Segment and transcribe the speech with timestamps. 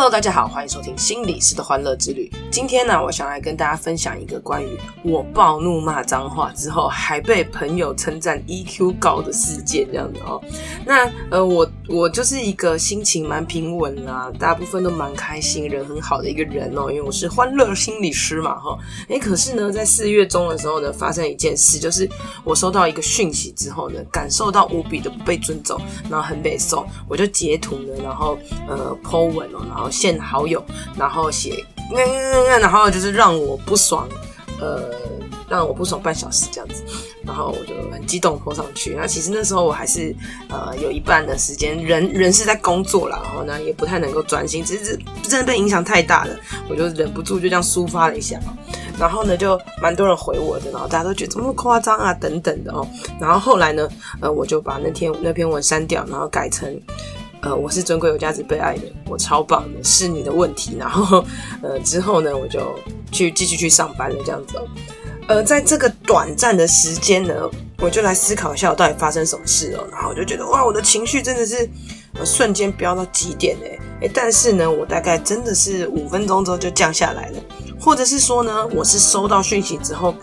[0.00, 2.30] Hello，大家好，欢迎收听心理师的欢乐之旅。
[2.52, 10.40] 今天呢，我想来跟大家分享一个关于我暴怒骂脏话之后，还被朋友称赞 EQ 高的事件，这样子哦。
[10.86, 16.88] 那呃，我我就是一个心情蛮平稳啊，大部分都蛮开心，人很好的一个人哦。
[16.92, 18.78] 因为我是欢乐心理师嘛，哈。
[19.08, 22.08] 诶，可是呢，在四月中的时候呢，发生一件事，就是
[22.44, 25.76] 我收到一个讯息之后呢，感受到无比的不被尊重，
[26.08, 29.58] 然后很被送，我就截图呢，然后呃 po 文哦。
[29.68, 30.64] 然后限好友，
[30.96, 31.64] 然后写，
[32.60, 34.08] 然后就是让我不爽，
[34.60, 34.90] 呃，
[35.48, 36.82] 让我不爽半小时这样子，
[37.24, 38.94] 然后我就很激动泼上去。
[38.94, 40.14] 那其实那时候我还是
[40.48, 46.36] 呃有一半的时间人人是在工作啦，然后呢也不太能够专心，只是真的被影响太大了，
[46.68, 48.38] 我就忍不住就这样抒发了一下。
[48.98, 52.84] 然后呢就蛮多人回我的，然后大家都觉得怎么那么夸张啊等等的哦。
[53.20, 53.88] 然后后来呢，
[54.20, 56.68] 呃，我就把那天那篇文删掉，然后改成。
[57.40, 60.76] 呃，我是尊贵、有价值、被爱的，我超棒的，是你的问题。
[60.80, 61.24] 然后，
[61.62, 62.74] 呃，之后呢，我就
[63.12, 64.58] 去继续去上班了，这样子。
[65.28, 67.34] 呃，在这个短暂的时间呢，
[67.78, 69.86] 我就来思考一下，我到底发生什么事哦。
[69.92, 71.68] 然后我就觉得，哇，我的情绪真的是
[72.24, 77.38] 瞬间飙到极点诶诶，但是呢，我大概真的是五分钟之后就降下来了，
[77.78, 80.14] 或者是说呢，我是收到讯息之后。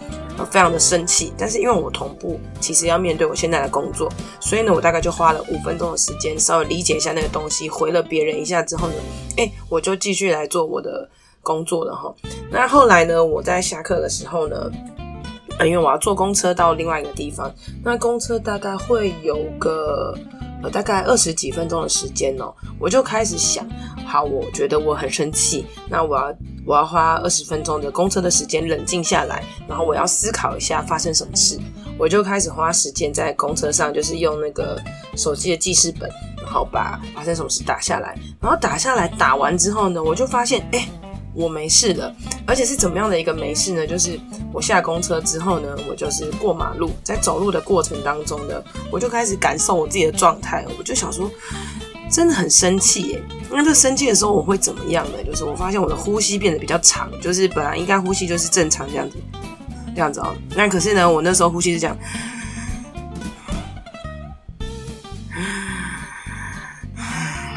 [0.44, 8.96] 非常的生气，但是因为我同步其实要面对我现在的工作，所以呢，我大概就花了五分钟的时间，稍微理解一下那个东西，回了别人一下之后呢，
[9.38, 11.08] 哎，我就继续来做我的
[11.42, 12.14] 工作了哈。
[12.52, 14.70] 那后来呢，我在下课的时候呢，
[15.60, 20.18] 因为我要坐公车到另外一个地方，那公车大概会有个。
[20.70, 23.68] 大概二十几分钟的时间哦，我就开始想，
[24.06, 26.36] 好，我觉得我很生气，那我要
[26.66, 31.60] 我要花二十分钟的公车的时间冷静下来，然后我要思考一下发生什么事，
[31.98, 34.82] 我就开始花时间在公车上，就是用那个
[35.16, 36.10] 手机的记事本，
[36.42, 40.88] 然后把发生什么事打下来，然后打下来打完之后呢，我就发现，哎。
[41.36, 42.16] 我没事了，
[42.48, 43.86] 而且是怎么样的一个没事呢？
[43.86, 44.18] 就是
[44.54, 48.54] 我下公车之后呢，我就是过马路，在走路的过程当中呢，
[48.90, 51.30] 我就开始感受我自己的状态，我就想说，
[52.10, 53.24] 真的很生气耶。
[53.52, 55.24] 那这生气的时候我会怎么样呢？
[55.26, 59.18] 就是我发现我的呼吸变得比较长，就是本来应该呼吸就是正常这样子，
[59.94, 60.34] 这样子哦。
[60.56, 61.98] 那可是呢，我那时候呼吸是这样。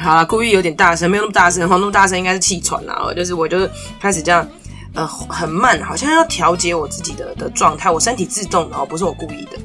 [0.00, 3.12] 好了，故意有点大声，没有那么大声，哈，那么大声应该是气喘啦。
[3.16, 3.70] 就是我就是
[4.00, 4.46] 开始这样，
[4.94, 9.58] 呃，很慢，好像要调节我自己的的状态，我身体自动的哦，不是我故意的。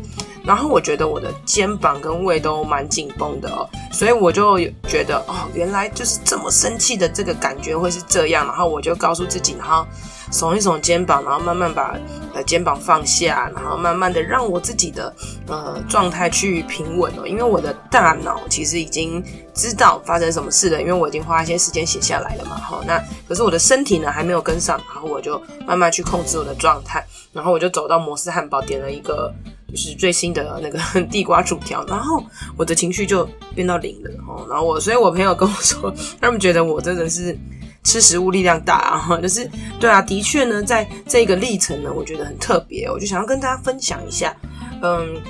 [0.43, 8.45] 然后我觉得我的肩膀跟胃都蛮紧绷的哦，所以我就觉得哦，原来就是这么生气的这个感觉会是这样。
[8.45, 9.85] 然后我就告诉自己，然后。
[10.31, 11.97] 耸一耸肩膀，然后慢慢把
[12.33, 15.13] 呃肩膀放下，然后慢慢的让我自己的
[15.47, 17.27] 呃状态去平稳哦。
[17.27, 19.23] 因为我的大脑其实已经
[19.53, 22.55] 知道发生什么事了，因为我已经花一些时间写下来了嘛。
[22.57, 29.33] 哈，那可是我的身体呢还没有跟上，然后我就慢慢去控制我的状态，然后我就走到摩斯汉堡，点了一个
[29.69, 32.23] 就是最新的那个地瓜薯条，然后
[32.57, 34.09] 我的情绪就变到零了。
[34.27, 37.37] 哦，然后我，所以我朋友跟我说，他们觉得我真的是。
[37.83, 39.49] 吃食物力量大啊， 就是
[39.79, 44.35] 对啊，的确呢，在这个历程呢，我觉得很特别，我就想要跟大家分享一下。
[44.81, 45.21] 嗯，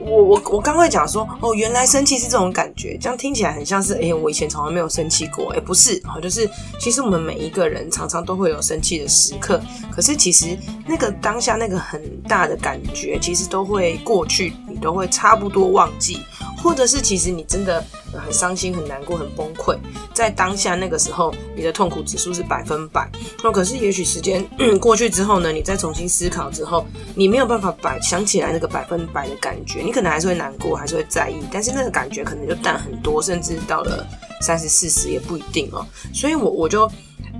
[0.00, 6.48] 我我我刚会讲说，哦，原来生气是这种感觉，这样听起来很像是，哎，我以前从来没有生气过，哎，不是，哦，就是
[6.80, 9.60] 其实我们每一个人常常都会有生气的时刻，
[9.90, 10.56] 可是其实
[10.86, 16.18] 那个当下那个很大的感觉，其实都会过去，你都会差不多忘记。
[16.58, 19.76] 或者是其实你真的很伤心、很难过、很崩溃，
[20.14, 23.10] 在当下那个时候，你的痛苦指数是百分百。
[23.42, 24.44] 那可是也许时间
[24.80, 34.06] 过去之后呢，你再重新思考之后，你没有办法百想起来那个百分百的感觉，你可能还是会难过，还是会在意，但是那个感觉可能就淡很多，甚至到了
[34.40, 35.86] 三十、四十也不一定哦。
[36.12, 36.90] 所以我我就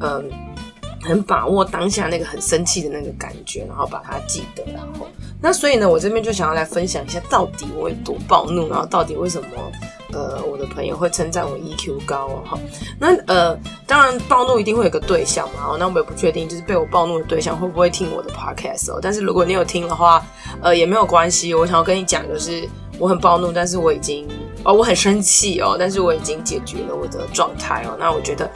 [0.00, 0.31] 嗯。
[1.03, 5.07] 很把握当下那个很生气的那个感觉，然后把它记得，然后
[5.41, 9.49] 那所以呢，我这边就想要来分享一下，到底我有多暴怒，然后到底为什么
[10.13, 12.59] 呃我的朋友会称赞我 EQ 高哦哈。
[13.01, 19.01] 那呃当然暴怒一定会有个对象嘛，哦，那我也不确定就是被我暴怒的对象会不会听我的 podcast 哦。
[19.03, 20.25] 但是如果你有听的话，
[20.63, 22.69] 呃也没有关系，我想要跟你讲就是
[23.01, 24.29] 我很暴怒，但是我已经
[24.63, 27.97] 哦我很生气哦，但是我已经解决了我的状态哦。
[27.99, 28.49] 那我觉得。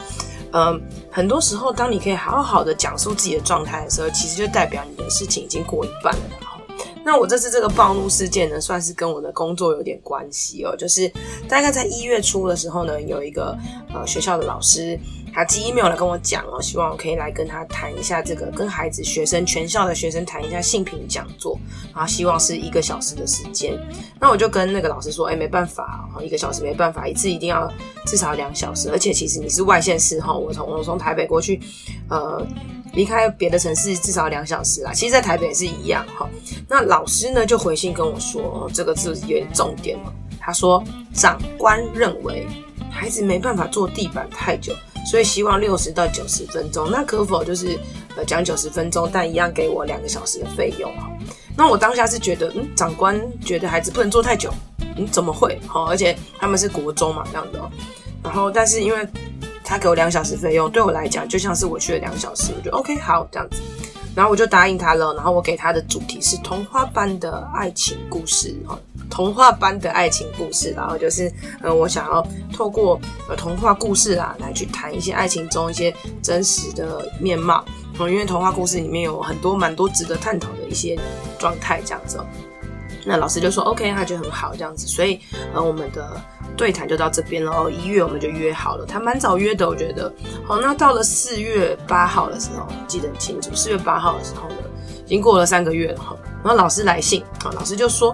[0.57, 0.81] 嗯，
[1.11, 6.21] 很多时候，当你可以好好的讲述自己的状态的时候，其实就代表你的事情已经过一半了。
[6.41, 6.59] 然后
[7.05, 10.75] 那我这次这个暴露事件呢，算是跟我的工作有点关系哦。
[10.75, 11.07] 就是
[11.47, 13.55] 大概在一月初的时候呢，有一个
[13.93, 14.99] 呃学校的老师，
[15.37, 21.59] 他寄 email 来跟我讲哦，希望我可以来跟他谈一下这个跟孩子、学生、全校的学生谈一下性平讲座，
[21.93, 23.79] 然后希望是一个小时的时间。
[24.19, 27.71] 那我就跟那个老师说，哎，没办法，一个小时没办法，一次一定要
[28.07, 31.61] 至少两小时，而且其实你是外县市哈，我从我从台北过去，
[32.09, 32.43] 呃。
[32.93, 36.27] 离开别的城市至少两小时啦，其实，在台北也是一样哈。
[36.67, 40.11] 那老师呢就回信跟我说，这个字有点重点了。
[40.39, 42.47] 他说，长官认为
[42.89, 44.73] 孩子没办法坐地板太久，
[45.09, 46.91] 所以希望六十到九十分钟。
[46.91, 47.79] 那可否就是
[48.15, 51.09] 呃讲九十分钟，但一样给我两个小时的费用哈？
[51.55, 54.53] 那我当下是觉得，嗯，长官觉得孩子不能坐太久，
[54.97, 55.59] 嗯，怎么会？
[55.65, 57.59] 好，而且他们是国中嘛这样的。
[58.21, 59.07] 然后，但是因为。
[59.69, 63.57] 他给我两小时费用，对我来讲就像是我去了两小时，我就 OK 好这样子，
[64.17, 65.13] 然后我就答应他了。
[65.13, 68.77] 然后我给他的主题是童话般的爱情故事，哦，
[69.11, 70.71] 童话般的爱情故事。
[70.71, 71.31] 然后就是，
[71.61, 72.99] 呃，我想要透过
[73.29, 75.93] 呃童话故事啊，来去谈一些爱情中一些
[76.23, 77.63] 真实的面貌。
[77.99, 80.99] 因为童话故事里面有很多蛮多值得探讨的一些
[81.39, 82.19] 状态，这样子。
[83.07, 84.85] 那老师就说 OK，那就很好这样子。
[84.85, 85.19] 所以，
[85.53, 86.21] 呃，我们的。
[86.55, 90.11] 对谈就到这边了哦，一月我们就约好了，他蛮早约的，我觉得。
[90.43, 94.55] 好，那到了四月八号的时候，记得很清楚，四月八号的时候呢，
[95.05, 96.15] 已经过了三个月了哈。
[96.43, 98.11] 然后老师来信，啊，老师就说，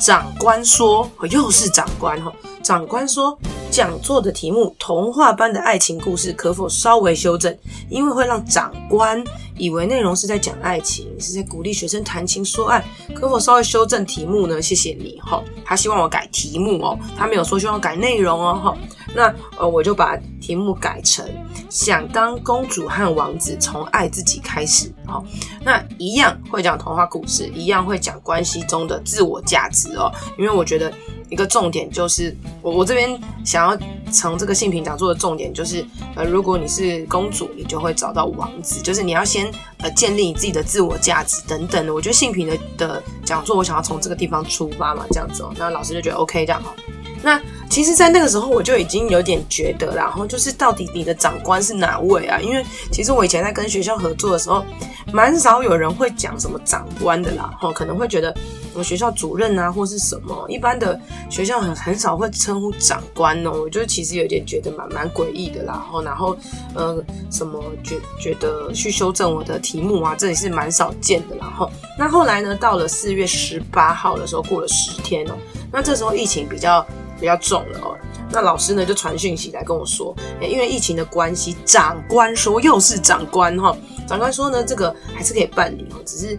[0.00, 2.32] 长官说，又是长官哈，
[2.62, 3.36] 长官说，
[3.70, 7.56] 讲座的题目《童话般的爱情故事》可否稍微修正，
[7.90, 9.22] 因为会让长官。
[9.58, 12.82] 以为内容是在讲爱情，是在鼓励学生谈情说爱，
[13.14, 14.60] 可否稍微修正题目呢？
[14.60, 15.44] 谢谢你哈。
[15.62, 18.76] 他希望我改题目哦，他没有说希望改内容哦哈。
[19.14, 21.24] 那呃，我就把题目改成
[21.68, 24.90] 想当公主和王子，从爱自己开始。
[25.06, 25.22] 好，
[25.62, 30.90] 那一样会讲童话故事，一样会讲关系中的自我价值哦，因为我觉得。
[31.32, 33.78] 一个重点就是，我我这边想要
[34.12, 35.82] 从这个性平讲座的重点就是，
[36.14, 41.94] 呃，如果你是公主，你就会找到王子，就是你要先呃建立你自己的自我价值等等的。
[41.94, 46.74] 我觉得性平的的讲座，我想要从这个地方出发嘛，这样子哦，那老师就觉得 OK 这样好。
[47.22, 47.40] 那
[47.72, 52.38] 其实，在那个时候我就已经有点觉得，然后就是到底你的长官是哪位啊？
[52.38, 54.62] 因为其实我以前在跟学校合作的时候，
[55.10, 58.36] 蛮少有人会讲什么长官的啦，哈，可能会觉得
[58.74, 63.62] 我们学校主任啊，或是什么，一般的学校很很少会称呼长官哦。
[63.62, 66.36] 我就其实有点觉得蛮蛮诡异的啦，然后
[66.74, 71.66] 呃，什么觉觉得去修正我的题目啊，这也是蛮少见的啦，哈。
[71.98, 75.34] 那后来呢，到了四月十八号的时候，过了十天哦，
[75.72, 76.86] 那这时候疫情比较。
[77.22, 77.96] 比较重了哦，
[78.32, 83.76] 那老师呢就传讯息来跟我说，因为疫情的关系，长官说又是长官哈，
[84.08, 86.36] 长官说呢这个还是可以办理哦，只是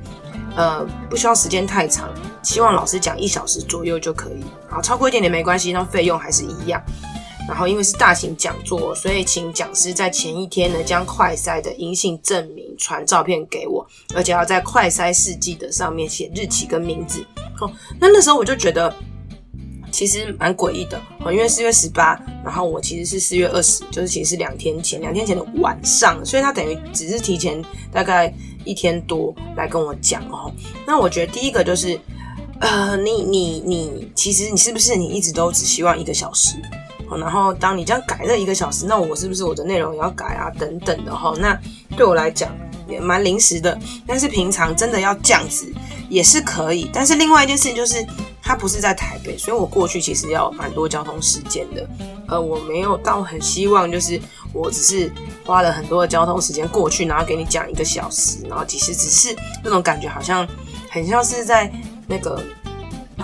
[0.58, 2.14] 呃不需要时间太长，
[2.44, 6.84] 希望老师讲一小时左右就可以，好，超过一点点没关系，那费用还是一样。
[7.48, 17.26] 然后因为是大型讲座，所以请讲师在前一天呢将快筛的阴性证明传照片给我，而且要在快筛试剂的上面写日期跟名字。
[17.62, 17.72] 哦，
[18.02, 18.94] 那那时候我就觉得。
[19.94, 21.00] 其实蛮诡异的，
[21.32, 28.34] 因为四月十八，然后我其实是四月二十，就是其实是两天前，两天前的晚上，所以他等于只是提前大概
[28.66, 30.52] 一天多来跟我讲哦。
[30.88, 31.98] 那我觉得第一个就是，
[32.60, 36.58] 呃，你你你，其实你是不是你一直都只希望一个小时？
[37.20, 40.50] 然后当你这样改了一个小时，那我是不是我的内容也要改啊？
[40.58, 41.56] 等等的哈，那
[41.96, 42.50] 对我来讲
[42.90, 43.78] 也蛮临时的，
[44.08, 45.72] 但是平常真的要这样子
[46.10, 46.90] 也是可以。
[46.92, 48.04] 但是另外一件事情就是。
[48.44, 51.88] 他不是在台北，所以我过去其实要蛮多交通时间的。
[52.28, 54.20] 呃，我没有到很希望，就是
[54.52, 55.12] 我只是
[55.46, 60.46] 花了很多的交通时间过去，然后给你讲一个小时，然后其实只是那种感觉，好像
[60.90, 61.72] 很像是在
[62.06, 62.42] 那个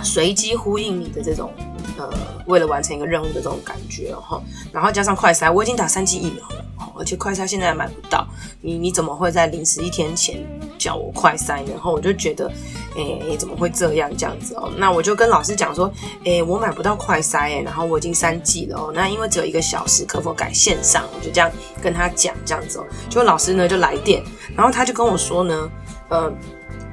[0.02, 1.52] 随机呼应你的这种，
[1.98, 2.10] 呃，
[2.46, 4.42] 为了完成一个任务的这种感觉哈。
[4.72, 6.64] 然后加上快筛，我已经打三剂疫苗了，
[6.98, 8.26] 而且快筛现在还买不到。
[8.60, 10.44] 你你怎么会在临时一天前
[10.78, 11.72] 叫我快筛呢？
[11.72, 12.50] 然后我就觉得。
[12.96, 14.68] 哎、欸，怎么会这样这样子哦？
[14.76, 15.90] 那我就跟老师讲说，
[16.24, 18.92] 哎、欸，我买不到快筛，然后我已经三剂了哦。
[18.92, 21.04] 那因为只有一个小时，可否改线上？
[21.14, 21.48] 我就这样
[21.80, 22.86] 跟他讲这样子哦。
[23.08, 24.24] 就老师呢就来电，
[24.56, 25.70] 然后他就跟我说呢，
[26.08, 26.32] 呃，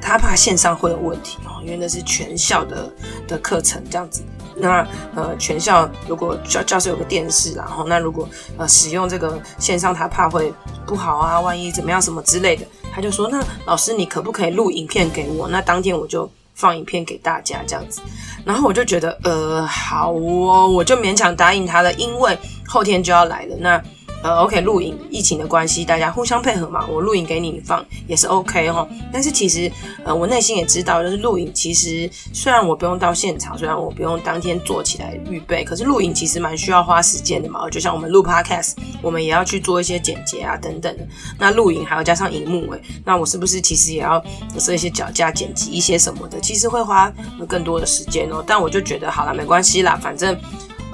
[0.01, 2.91] 他怕线上会有问题哦，因为那是全校的
[3.27, 4.23] 的课程这样子。
[4.59, 8.27] 那呃，全校如果教教室有个电视，然后那如果
[8.57, 10.51] 呃使用这个线上，他怕会
[10.85, 12.65] 不好啊，万一怎么样什么之类的。
[12.91, 15.47] 他就说：“那老师，你可不可以录影片给我？
[15.49, 18.01] 那当天我就放影片给大家这样子。”
[18.43, 22.35] 然后我就觉得，呃，好哦，我就勉强答应他了，因为
[22.65, 23.55] 后天就要来了。
[23.59, 23.79] 那
[24.23, 28.85] 呃，OK，录影，疫情的关系，大家互相配合嘛，我录影给你放也是 OK 哈。
[29.13, 29.71] 但是其实，
[30.03, 37.69] 呃，我内心也知道，就是录影其实虽然我不用到现场，虽然我不用当天做起来预备，可是录影其实蛮需要花时间的嘛。
[37.69, 41.07] 就像我们录 Podcast，我们也要去做一些剪辑啊等等的。
[41.37, 44.21] 那录影还要加上荧幕，诶，那我是不是其实也要
[44.57, 46.39] 设一些脚架、剪辑一些什么的？
[46.41, 47.13] 其实会花
[47.47, 48.43] 更多的时间哦。
[48.45, 50.35] 但我就觉得好了，没关系啦，反正。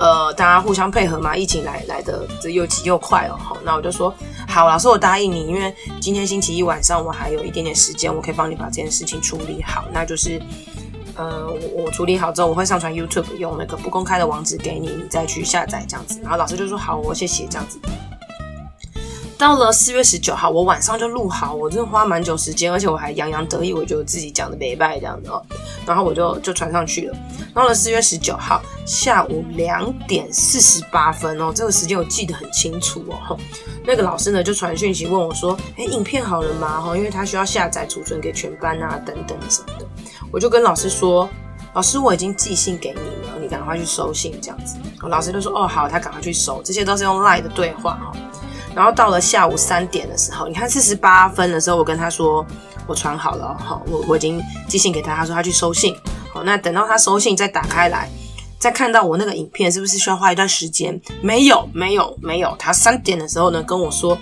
[0.04, 3.40] 呃，大家互相配合嘛，疫情来来的这又急又快哦。
[3.42, 4.14] 好，那我就说
[4.50, 9.86] 好，老师我答应你，因为今天星期一晚上我还有一点点时间，我可以帮你把这件事情处理好。
[9.94, 10.42] 那就是，
[11.16, 16.20] 呃，我处理好之后，我会上传 YouTube，用那个不公开的网址给你，你再去下载这样子。
[16.22, 17.80] 然后老师就说好，我谢谢这样子。
[19.38, 25.44] 到了四月十九号，我晚上就录好，我真的花蛮久时间，而且我还洋洋得意，我觉得自己讲的没败这样子哦。
[25.86, 27.18] 然后我就就传上去了。
[27.54, 33.38] 到了四月十九号下午两点四十八分哦，这个时间我记得很清楚哦。
[33.86, 36.80] 那个老师呢就传讯息问我说：“诶，影片好了吗？
[36.80, 39.86] 哈，因为他需要下载储存给全班啊，等等什么的。”
[40.32, 41.28] 我就跟老师说
[41.74, 44.78] ：“老师，我已经寄信给你了，你赶快去收信这样子。”
[45.10, 48.14] 老师就说：“哦，好，他赶快去收。”这些都是用 LINE 的对话哈。
[48.76, 52.46] 然后到了下午三点的时候，你看四十八分的时候，我跟他说
[52.88, 55.96] 我传好了，好，我我已经寄信给他，他说他去收信，
[56.34, 58.10] 好，那等到他收信再打开来，
[58.58, 61.00] 再看到我那个影片，是不是需要花一段时间？
[61.22, 64.18] 没有，没有，没有，他三点的时候呢跟我说。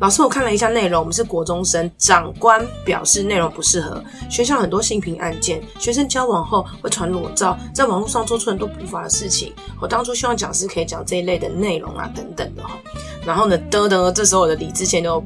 [0.00, 4.00] 老师，我看了一下内容，我们是国中生，长官表示内容不适合。
[4.30, 9.52] 学校很多性平案件，学生交往后会传裸照，在网络上做出很多不法的事情。
[9.80, 12.78] 我当初希望讲师可以讲这一类的内容啊，等等的哈。
[13.28, 15.22] 然后呢，噔噔，这时候我的理智线就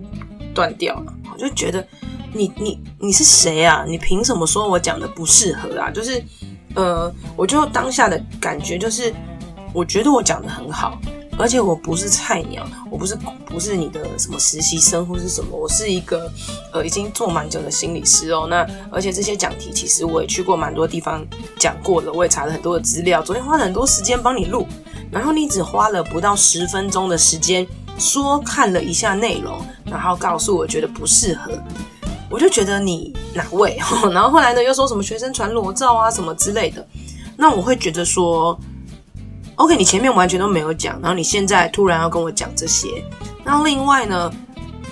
[0.53, 1.87] 断掉了，我就觉得
[2.33, 3.85] 你你你是谁啊？
[3.87, 5.89] 你凭什么说我讲的不适合啊？
[5.89, 6.21] 就是，
[6.75, 9.15] 呃，我就当下的感觉就是，
[9.73, 10.99] 我觉得我讲的很好。
[11.39, 13.17] 而且我不是菜鸟，我不是
[13.47, 16.31] 不是你的什么实习生或是什么，我是一个
[16.73, 18.49] 呃已经做蛮久的心理师哦。
[18.51, 21.25] 那而且这些讲题其实我也去过蛮多地方
[21.59, 23.23] 讲过了，我也查了很多的资料。
[23.23, 24.67] 昨天花了很多时间帮你录，
[25.11, 27.67] 然后你只花了不到十分钟的时间
[27.99, 31.53] 说看了一下内容，然后告诉我觉得不适合，
[32.31, 33.79] 我就觉得你哪位？
[34.13, 36.87] 然后后来呢又说什么学生传裸照啊什么之类的，
[37.37, 38.59] 那我会觉得说。
[39.57, 42.89] OK，你前面完全都没有讲，然后你现在突然要跟我讲这些，
[43.45, 44.33] 那另外呢？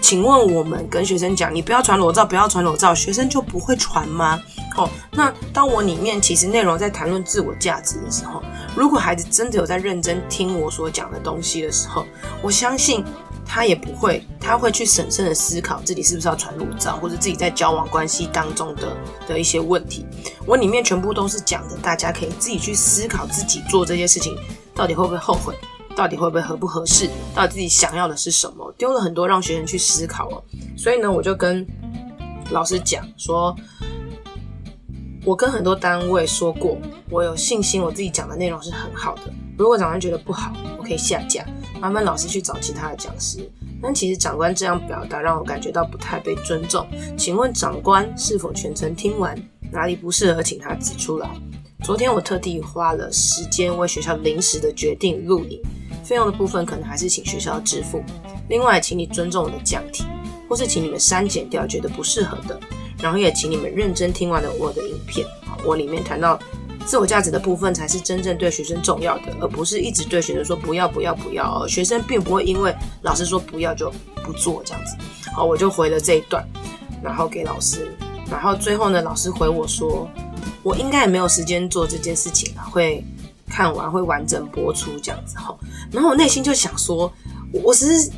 [0.02, 4.38] 请问我们跟学生讲，你不要传裸照，不要传裸照，学生就不会传吗？
[4.76, 8.42] 哦，那当我里面其实内容在谈论自我价值的时候，
[8.76, 12.06] 如果孩子真的有在认真听我所讲的东西的时候，
[12.42, 13.04] 我相信。
[13.52, 18.96] 他也不会，他会去审慎的思考自己是不是要传入照，或者自己在交往关系当中的
[19.26, 20.06] 的一些问题。
[20.46, 24.38] 我里面全部都是讲的，大家可以自己去思考自己做这些事情
[24.72, 25.52] 到底会不会后悔，
[25.96, 30.40] 到底会不会合不合适，到底自己想要的是什么，丢了很多让学生去思考哦。
[30.76, 31.66] 所以呢，我就跟
[32.52, 33.52] 老师讲说，
[35.22, 36.78] 我跟很多单位说过，
[37.10, 39.22] 我有信心我自己讲的内容是很好的。
[39.58, 41.44] 如果长官觉得不好，我可以下架。
[41.78, 43.38] 麻烦老师去找其他的讲师，
[43.82, 46.86] 但其实长官这样表达让我感觉到不太被尊重。
[47.18, 49.36] 请问长官是否全程听完？
[49.70, 51.30] 哪里不适合，请他指出来。
[51.84, 55.60] 昨天我特地花了时间为学校临时的决定录影，
[56.02, 58.02] 费用的部分可能还是请学校支付。
[58.48, 60.04] 另外，请你尊重我的讲题，
[60.48, 62.58] 或是请你们删减掉觉得不适合的，
[63.02, 65.26] 然后也请你们认真听完了我的影片。
[65.64, 66.38] 我里面谈到。
[66.86, 71.64] 自我价值的部分才是真正对学生重要的，而不是一直对学生说不要不要不要。
[71.68, 73.92] 学生并不会因为老师说不要就
[74.24, 74.96] 不做这样子。
[75.30, 76.44] 好，我就回了这一段，
[77.02, 77.94] 然后给老师，
[78.28, 80.08] 然后最后呢，老师回我说，
[80.62, 83.04] 我应该也没有时间做这件事情了，会
[83.46, 85.54] 看完会完整播出这样子哈。
[85.92, 87.12] 然后我内心就想说，
[87.52, 88.10] 我是。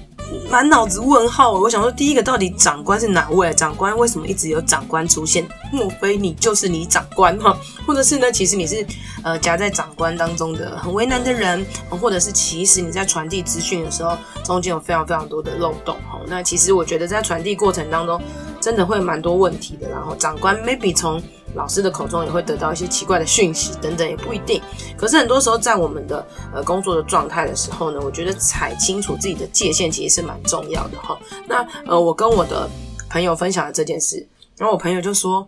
[0.52, 3.50] 满脑子问号，我想说，第一个到底长官是哪位？
[3.54, 5.48] 长官为什么一直有长官出现？
[5.72, 7.56] 莫非你就是你长官哈？
[7.86, 8.30] 或者是呢？
[8.30, 8.86] 其实你是
[9.24, 16.20] 呃夹在长官当中的很为难的人，或者是其实你在传递资讯的时候，中间有非常非常多的漏洞哈？
[16.26, 18.20] 那其实我觉得在传递过程当中，
[18.60, 19.88] 真的会蛮多问题的。
[19.88, 21.18] 然后长官 maybe 从
[21.54, 24.60] 老师的口中也会得到一些奇怪的讯息等等，也不一定。
[24.96, 31.18] 可是很多时候在我们的呃工作的状态的时候呢，我觉得踩清楚自己的界限其实是蛮重要的哈。
[31.46, 32.68] 那呃，我跟我的
[33.10, 35.46] 朋友分享了这件事，然后我朋友就说：“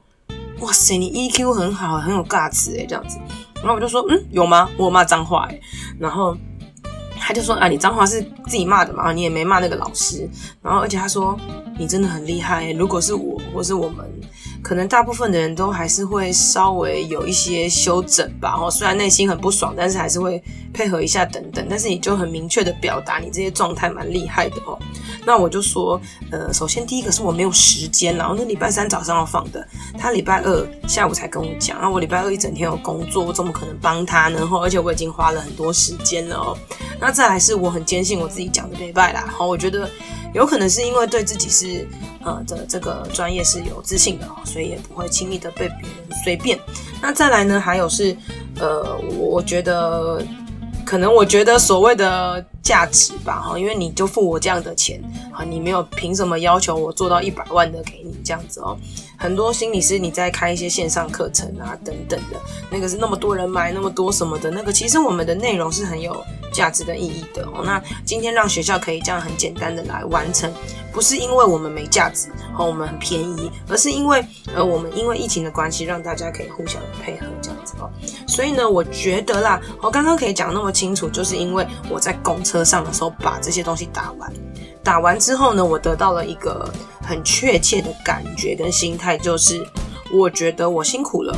[0.61, 3.19] 哇塞，你 EQ 很好，很有尬词诶，这样子。”
[3.57, 4.69] 然后我就说：“嗯，有吗？
[4.77, 5.61] 我有骂脏话诶。”
[5.99, 6.37] 然后
[7.19, 9.11] 他就说：“啊，你脏话是自己骂的嘛？
[9.13, 10.29] 你也没骂那个老师。”
[10.61, 11.39] 然后而且他说
[11.79, 14.05] ：“你真的很厉害，如果是我或是我们。”
[14.65, 18.57] 可能大部分的人都还是会稍微有一些修整吧。
[18.59, 20.43] 哦，虽然内心很不爽，但是还是会
[20.73, 21.67] 配合一下等等。
[21.69, 24.79] 但是你就很明确的表达你这些状态蛮厉害的哦。
[25.27, 29.69] 那我就说，呃，首先第一个是我没有时间，然后那礼拜三早上要放的，
[29.99, 34.39] 他礼拜二下午才跟我讲，那我礼拜二一整天有工作，我怎么可能帮他呢？
[34.39, 36.57] 然后而且我已经花了很多时间了哦。
[36.99, 39.27] 那再来是我很坚信我自己讲的没败啦。
[39.31, 39.89] 好，我觉得
[40.35, 41.89] 有可能是因为对自己是
[42.23, 46.59] 呃的这个专业是有自信的，所以也不会轻易的被别人随便。
[47.01, 48.15] 那再来呢，还有是
[48.61, 50.21] 呃，我觉得。
[50.87, 54.99] 可能我觉得所谓的价值吧，哈，因为你就付我这样的钱，
[55.31, 58.77] 啊，你没有凭什么要求我做到一百万的给你这样子哦。
[59.17, 62.41] 很多心理师你在开一些线上课程啊等等的，
[62.71, 66.17] 那个是那么多人买那么多什么的，那个其实我们的内容是很有
[66.53, 67.63] 价值的意义的哦。
[67.65, 70.53] 那今天让学校可以这样很简单的来完成，
[70.93, 77.89] 不是因为我们没价值和我们很便宜，而是因为呃我们因为疫情的关系，让大家可以互相配合这样子哦。
[78.27, 84.33] 所以呢，我觉得啦，我刚刚可以讲那么清楚，就是因为我在公车上的时候把这些东西打完，
[84.81, 89.61] 打完之后呢，我得到了一个很确切的感觉跟心态，就是
[90.13, 91.37] 我觉得我辛苦了，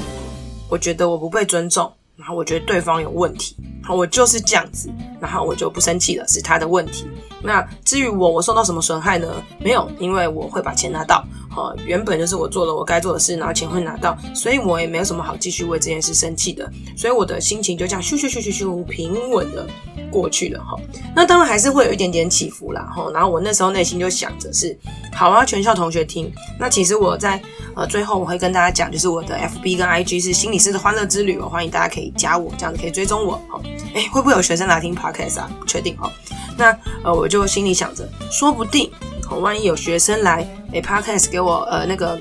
[0.68, 3.56] 我觉得我不被尊重，然后我觉得对方有问题。
[3.82, 7.08] 好，我就是这样子，然后我就不生气了，是他的问题。
[7.46, 9.28] 那至于我，我受到什么损害呢？
[9.60, 11.24] 没有，因为我会把钱拿到。
[11.48, 16.70] 好，原本就是我做了我该做的事，然后钱会拿到，所以我也没有什么好继续为这件事生气的。
[16.94, 19.66] 所以我的心情就这样咻咻咻咻咻平稳的
[20.10, 20.62] 过去了。
[20.62, 20.76] 哈，
[21.14, 22.92] 那当然还是会有一点点起伏啦。
[22.94, 24.76] 哈，然后我那时候内心就想着是，
[25.14, 26.30] 好啊，全校同学听。
[26.60, 27.40] 那其实我在
[27.74, 33.40] 呃最后我会跟大家讲，就是我的 FB 跟 IG 是心理师的欢乐之旅，我欢迎大家可以加我，这样子可以追踪我。
[33.48, 33.62] 好。
[33.94, 35.50] 哎，会不会有学生来听 podcast 啊？
[35.58, 36.12] 不确定哦。
[36.58, 38.90] 那呃，我就就心里想着，说不定
[39.30, 42.18] 哦，万一有学生来，哎，podcast 给我呃那个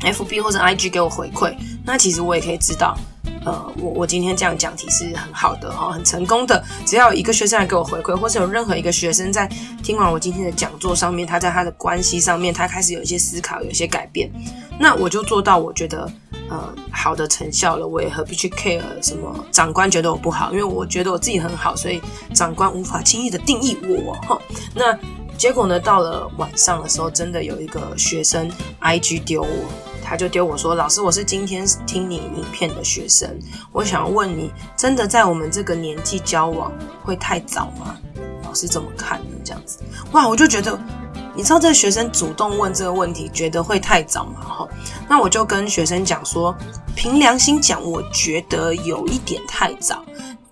[0.00, 1.52] FB 或者 IG 给我回馈，
[1.84, 2.96] 那其实我也可以知道，
[3.44, 6.62] 呃，我我今天这样讲题是很好的哈，很成功的。
[6.84, 9.48] 只要一个学生来给我回馈，或是有任何一个学生在
[9.82, 14.30] 听完我今天的讲座上面，他在他的关系上面，他开始有一些思考，有一些改变，
[14.78, 16.08] 那我就做到我觉得。
[16.48, 19.44] 呃，好的成效了，我也何必去 care 什么？
[19.50, 22.00] 长官觉得我不好，因为我觉得我自己很好，所以
[22.34, 24.40] 长官无法轻易的定义我哈。
[24.74, 24.96] 那
[25.36, 25.78] 结果呢？
[25.78, 29.48] 到了晚上的时候，真的有一个学生 IG 丢我，
[30.02, 33.28] 他就丢我说：“老师，我是今天听你影片的学生，
[33.70, 37.96] 我想问你，真的在我们这个年纪交往会太早吗？
[38.44, 39.36] 老师怎么看呢？
[39.44, 39.78] 这样子，
[40.12, 40.78] 哇，我就觉得。”
[41.36, 44.40] 你知道这个学生主动问这个问题，觉得会太早吗？
[44.40, 44.68] 哈，
[45.06, 46.56] 那我就跟学生讲说，
[46.96, 50.02] 凭良心讲，我觉得有一点太早。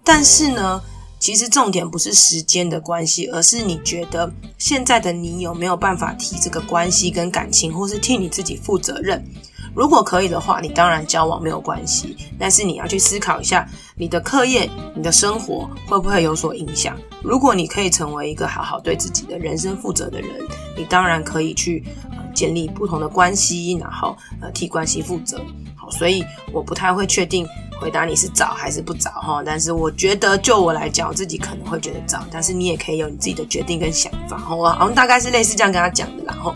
[0.05, 0.79] 但是呢，
[1.19, 9.25] 其实重点不是时间的关系，而是你觉得现在的你有没有办法提这个关系跟感情，或是替你自己负责任。
[9.75, 16.97] 如果可以的话，你当然交往没有关系，但是你要去思考一下，你的课业、你的生活会不会有所影响？
[17.23, 20.31] 如果你可以成为一个好好对自己的人生负责的人，
[20.77, 25.41] 你当然可以去呃建立不同的关系，然后呃替关系负责。
[25.75, 27.45] 好，所以我不太会确定
[27.81, 34.39] 回答你是早还是不早哈，但是我觉得就我来讲，我自己可能会觉得早，但是你也可以有你自己的决定跟想法。
[34.39, 36.55] 好，我好像大概是类似这样跟他讲的，然后。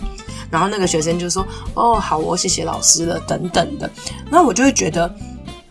[0.50, 3.90] 然后那个学生就说：“哦，好，我谢谢老师了，等等的。”
[4.30, 5.14] 那我就会觉得，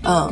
[0.04, 0.32] 嗯，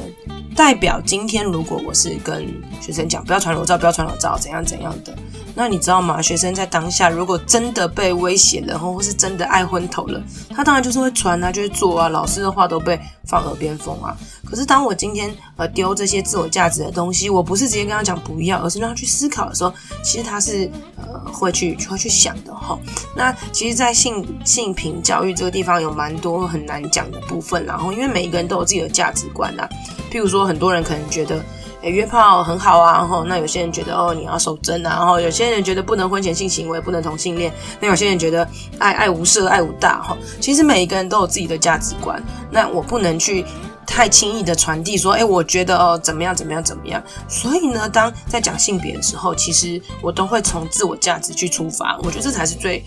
[0.55, 2.47] 代表今天如果我是跟
[2.81, 5.15] 学生讲不要传裸照，不要传裸照，怎样怎样的。
[5.57, 6.21] 那你知道吗？
[6.21, 14.15] 学生在当下如果真的被威胁了，或或是真的爱昏头了，他当然就是会传啊，就是做啊，老师的话都被放耳边风啊。
[14.43, 22.77] 可是当我今天呃丢这些自我价值的东西，我不是直接跟他讲不要，而是让他去思考的时候，其实他是呃会去会去想的哈。
[23.15, 29.69] 那其实，在性性平教育这个地方有蛮多很难讲的部分，然后因为每一个人都有自己的价值观啊，
[30.11, 31.41] 譬如说很多人可能觉得。
[31.89, 38.47] 约炮很好啊，然后那有些人觉得哦，你要守贞啊，然后有些人觉得不能婚前性行为，不能同性恋，那有些人觉得
[38.79, 40.17] 爱爱无色，爱无大哈。
[40.39, 42.21] 其实每一个人都有自己的价值观，
[42.51, 43.45] 那我不能去
[43.85, 47.01] 太轻易的传递说，哎，我觉得哦怎么样怎么样怎么样。
[47.27, 52.83] 所以呢，当在讲性别的时候，其实我都会从自我价值去出发，我觉得这才是最。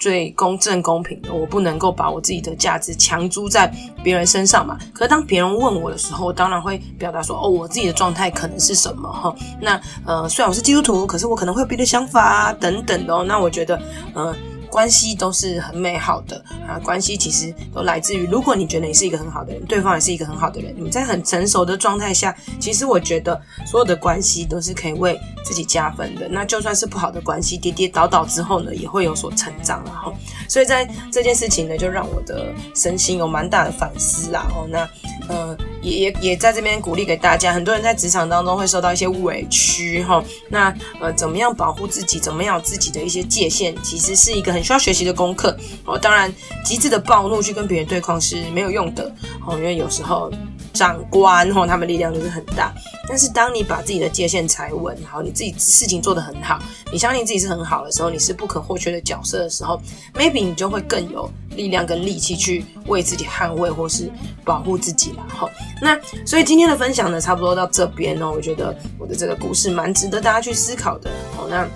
[0.00, 3.70] 最公正公平的，我不能够把我自己的价值强租在
[4.02, 4.78] 别人身上嘛。
[4.94, 9.32] 可是当别人问我的时候，我当然会表达说，哦，我自己的状态可能是什么哈。
[9.60, 13.22] 那呃，虽然我是基督徒，可是我可能会有别的想法啊，等等的哦。
[13.22, 13.80] 那我觉得，
[14.14, 14.34] 嗯，
[14.70, 16.78] 关系都是很美好的啊。
[16.78, 26.28] 关系其实都来自于，如果你觉得你是一个很好的人，对方也是一个很好的人，你们在很成熟的状态下，其实我觉得所有的关系都是可以为自己加分的。
[26.28, 29.82] 那就算是不好的关系，跌跌倒倒之后呢，也会有所成长。
[29.84, 30.14] 然后，
[30.48, 34.46] 所以在这件事情呢，就让我的身心有蛮大的反思啦。
[34.54, 34.88] 哦，那
[35.28, 35.56] 呃。
[35.82, 45.98] 也也也在这边鼓励给大家，很多人在职场当中会受到一些委屈哈，那呃怎么样保护自己，怎么样有自己的一些界限，其实是一个很需要学习的功课哦。
[45.98, 46.32] 当然，
[46.64, 49.12] 极致的暴怒去跟别人对抗是没有用的
[49.46, 50.30] 哦，因为有时候。
[50.72, 52.72] 长官吼，他们力量就是很大。
[53.08, 56.58] 但是当你把自己的界限踩稳，好，你自己事情做得很好，
[56.92, 59.80] 你相信自己是很好的时候，你是不可或缺的角色的时候
[60.14, 64.10] ，maybe 你就会更有力量跟力气去为自己捍卫或是
[64.44, 65.26] 保护自己了。
[65.28, 65.50] 哈，
[65.82, 68.30] 那所以今天的分享呢，差不多到这边哦。
[68.30, 71.10] 我觉得我的这个故事蛮值得大家去思考的。
[71.36, 71.68] 好，那。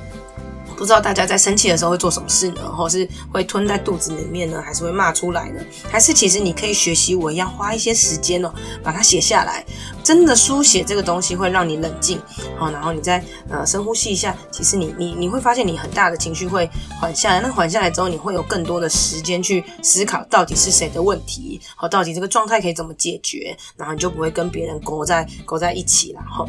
[0.77, 2.61] 不知道大家在生气的时候会做什么事呢？
[2.77, 4.61] 或是会吞在肚子里面呢？
[4.61, 5.61] 还是会骂出来呢？
[5.91, 9.65] 还是其实你可以学习我一样，花一些时间哦，把它写下来。
[10.05, 12.21] 真的书写这个东西会让你冷静，
[12.59, 16.69] 好，然后你再呃深呼吸一下，其实你你你会发现你很大的情绪会
[17.01, 17.41] 缓下来。
[17.41, 26.21] 那缓下来之后，你会有更多的时间去思考到底是谁的问题，好，到底这个状态可以怎么解决，然后你就不会跟别人勾在勾在一起了。
[26.21, 26.47] 哈，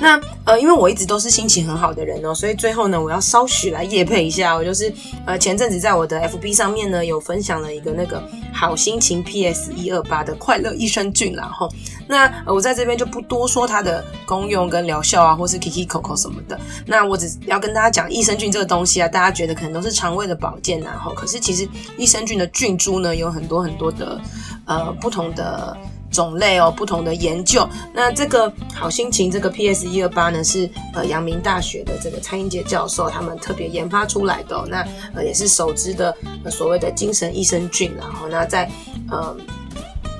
[0.00, 4.92] 那呃，因为我一直都是心情很好的人哦，所以最后呢，我要稍许来业配一下，我就是
[5.26, 8.22] 呃前阵子在我的 FB 上面呢有分享了一个那个
[8.54, 11.68] 好心情 PS 一二八的快乐益生菌，然后
[12.12, 12.92] 那我在这边。
[12.92, 16.60] 就不多说它的功用跟疗效啊，或是 Kiki Coco 什么的。
[16.86, 24.20] 那我只要跟大家讲益生菌这个东西啊，大家觉得可能都是肠胃的保健，然后可是其实益生菌的菌株呢有很多很多的
[24.66, 25.74] 呃不同的
[26.10, 27.66] 种类哦，不同的研究。
[27.94, 36.14] 那这个好心情这个 PS 一二八呢是呃阳明大学的这个蔡英杰教授他们特别研发出来的，哦，那呃也是首支的，
[36.50, 38.70] 所谓的精神益生菌，然后那在
[39.10, 39.34] 呃。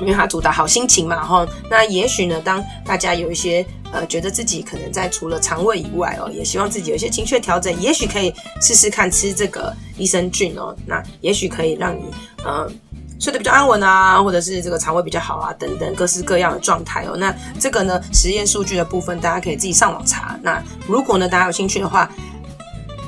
[0.03, 12.03] 因为它主打好心情嘛，哈，那也许呢，当大家有一些呃，觉得自己可能在除了肠胃以外哦，也希望自己有一些情绪调整，也许可以试试看吃这个益生菌哦，那也许可以让你
[12.45, 12.71] 呃
[13.21, 17.17] 睡得比较安稳啊，或者是这个肠胃比较好啊，等等各式各样的状态哦。
[17.17, 20.39] 那这个呢，实验数据的部分，大家可以自己上网查。
[20.43, 22.11] 那如果呢，大家有兴趣的话。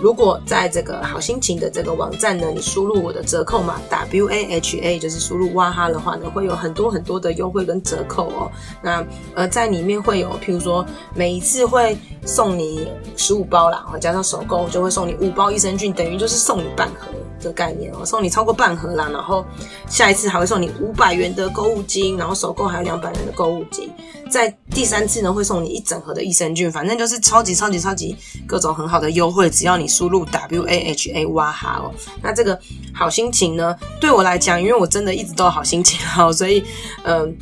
[0.05, 8.53] 如果在这个好心情的这个网站呢，你输入我的折扣码 W A H A，就是输入哇哈的话呢，会有很多很多的优惠跟折扣哦。
[8.83, 9.03] 那
[9.35, 12.87] 呃，在里面会有，譬如说每一次会送你
[13.17, 17.07] 十五包啦，加上首购就会送你五包益生菌，等于就是送你半盒
[17.41, 19.09] 的概念哦，送你超过半盒啦。
[19.11, 19.43] 然后
[19.89, 23.91] 下一次还会送你五百元的购物金，然后首购还有两百元的购物金。
[24.31, 31.95] 在第三次呢，会送你一整盒的益生菌，反正就是超级超级超级各种很好的优惠，只要你输入 W A H A 哇哈哦。
[32.23, 32.59] 那这个
[32.93, 36.65] 好心情呢，对我来讲，因为我真的一直都好心情好，所以
[37.05, 37.37] 嗯。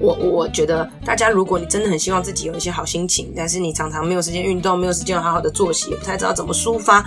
[0.00, 7.04] 我我觉得大家，如果你真的很希望自己有一些好心情，但是你常常没有时间运动，没有时间好好的作息，也不太知道怎么抒发，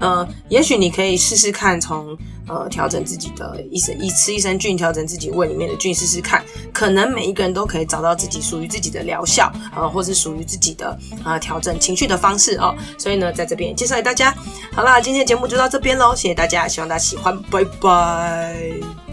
[0.00, 12.74] 呃，也许你可以试试看从呃调整自己的益生一吃益生菌，调整自己胃里面的菌试试看，可能每一个人都可以找到自己属于自己的疗效、呃，或是属于自己的啊调整情绪的方式哦。
[12.98, 14.34] 所以呢，在这边介绍给大家。
[14.72, 19.03] 好啦，今天的节目就到这边喽，谢谢大家，希望大家喜欢，拜拜。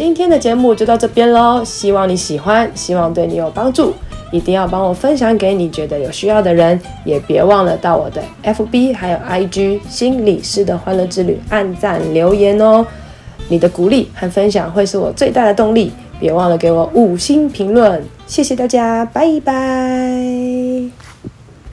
[0.00, 3.92] 今天的节目就到这边喽，希望你喜欢，希望对你有帮助，
[4.32, 12.82] 一定要帮我分享给你觉得有需要的人，也别忘了到我的 FB 还有 IG 心理师的欢乐之旅按赞留言哦，
[13.50, 20.99] 你的鼓励和分享会是我最大的动力，别忘了给我五星评论，谢谢大家，拜拜。